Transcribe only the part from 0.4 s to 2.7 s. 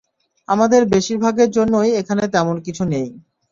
আমাদের বেশিরভাগের জন্যই এখানে তেমন